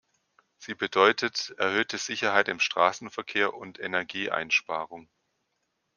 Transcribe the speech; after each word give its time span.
Sie 0.57 0.73
bedeutet 0.73 1.53
erhöhte 1.59 1.99
Sicherheit 1.99 2.47
im 2.47 2.59
Straßenverkehr 2.59 3.53
und 3.53 3.77
Energieeinsparung. 3.79 5.11